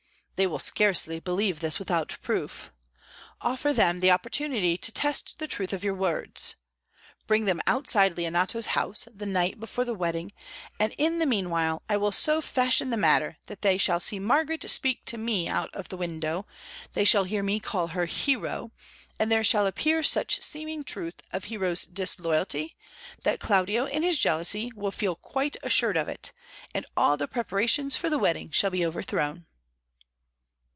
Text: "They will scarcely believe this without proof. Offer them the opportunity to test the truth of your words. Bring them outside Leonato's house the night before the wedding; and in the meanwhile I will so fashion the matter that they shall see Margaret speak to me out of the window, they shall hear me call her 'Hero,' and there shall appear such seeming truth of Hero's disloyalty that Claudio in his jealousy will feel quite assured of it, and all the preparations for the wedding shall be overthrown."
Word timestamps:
"They 0.37 0.47
will 0.47 0.57
scarcely 0.57 1.19
believe 1.19 1.59
this 1.59 1.77
without 1.77 2.17
proof. 2.23 2.71
Offer 3.41 3.73
them 3.73 3.99
the 3.99 4.09
opportunity 4.09 4.75
to 4.75 4.91
test 4.91 5.37
the 5.37 5.47
truth 5.47 5.71
of 5.71 5.83
your 5.83 5.93
words. 5.93 6.55
Bring 7.27 7.45
them 7.45 7.61
outside 7.67 8.17
Leonato's 8.17 8.65
house 8.73 9.07
the 9.13 9.27
night 9.27 9.59
before 9.59 9.85
the 9.85 9.93
wedding; 9.93 10.31
and 10.79 10.95
in 10.97 11.19
the 11.19 11.27
meanwhile 11.27 11.83
I 11.87 11.97
will 11.97 12.11
so 12.11 12.41
fashion 12.41 12.89
the 12.89 12.97
matter 12.97 13.37
that 13.45 13.61
they 13.61 13.77
shall 13.77 13.99
see 13.99 14.17
Margaret 14.17 14.67
speak 14.67 15.05
to 15.05 15.17
me 15.19 15.47
out 15.47 15.69
of 15.75 15.89
the 15.89 15.97
window, 15.97 16.47
they 16.93 17.05
shall 17.05 17.25
hear 17.25 17.43
me 17.43 17.59
call 17.59 17.89
her 17.89 18.05
'Hero,' 18.07 18.71
and 19.19 19.31
there 19.31 19.43
shall 19.43 19.67
appear 19.67 20.01
such 20.01 20.41
seeming 20.41 20.83
truth 20.83 21.21
of 21.31 21.43
Hero's 21.45 21.83
disloyalty 21.85 22.75
that 23.21 23.39
Claudio 23.39 23.85
in 23.85 24.01
his 24.01 24.17
jealousy 24.17 24.71
will 24.75 24.89
feel 24.91 25.15
quite 25.15 25.57
assured 25.61 25.97
of 25.97 26.07
it, 26.09 26.31
and 26.73 26.87
all 26.97 27.15
the 27.15 27.27
preparations 27.27 27.95
for 27.95 28.09
the 28.09 28.17
wedding 28.17 28.49
shall 28.49 28.71
be 28.71 28.83
overthrown." 28.83 29.45